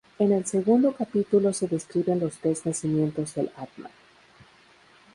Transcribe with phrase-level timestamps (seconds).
[0.17, 3.91] En el segundo capítulo se describen los tres nacimientos del atman.